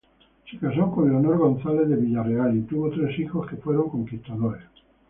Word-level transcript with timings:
Se 0.49 0.57
casó 0.57 0.89
con 0.89 1.07
Leonor 1.11 1.37
González 1.37 1.87
de 1.87 1.95
Villarreal 1.95 2.57
y 2.57 2.61
tuvo 2.61 2.89
tres 2.89 3.19
hijos 3.19 3.47
que 3.47 3.57
fueron 3.57 3.87
conquistadores. 3.87 4.63